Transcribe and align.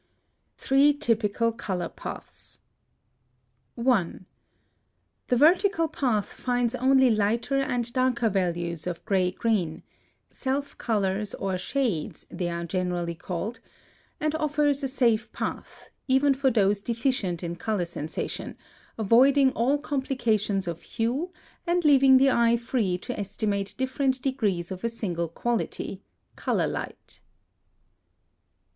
+Three 0.57 0.93
typical 0.93 1.51
color 1.51 1.87
paths.+ 1.87 2.57
[Illustration: 3.77 4.25
Fig. 5.27 5.37
25.] 5.37 5.37
(159) 5.37 5.41
1. 5.43 5.53
The 5.53 5.53
vertical 5.53 5.87
path 5.87 6.33
finds 6.33 6.73
only 6.73 7.11
lighter 7.11 7.59
and 7.59 7.93
darker 7.93 8.27
values 8.27 8.87
of 8.87 9.05
gray 9.05 9.29
green, 9.29 9.83
"self 10.31 10.75
colors 10.79 11.35
or 11.35 11.59
shades," 11.59 12.25
they 12.31 12.49
are 12.49 12.65
generally 12.65 13.13
called, 13.13 13.59
and 14.19 14.33
offers 14.33 14.81
a 14.81 14.87
safe 14.87 15.31
path, 15.31 15.91
even 16.07 16.33
for 16.33 16.49
those 16.49 16.81
deficient 16.81 17.43
in 17.43 17.55
color 17.55 17.85
sensation, 17.85 18.57
avoiding 18.97 19.51
all 19.51 19.77
complications 19.77 20.67
of 20.67 20.81
hue, 20.81 21.31
and 21.67 21.85
leaving 21.85 22.17
the 22.17 22.31
eye 22.31 22.57
free 22.57 22.97
to 22.97 23.19
estimate 23.19 23.75
different 23.77 24.19
degrees 24.23 24.71
of 24.71 24.83
a 24.83 24.89
single 24.89 25.27
quality, 25.27 26.01
color 26.35 26.65
light. 26.65 27.21